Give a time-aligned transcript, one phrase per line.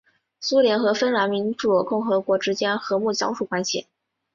[0.39, 3.85] 苏联和芬兰民主共和国之间和睦相处关系。